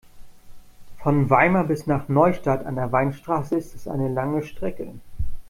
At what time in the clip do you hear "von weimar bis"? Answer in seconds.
0.97-1.85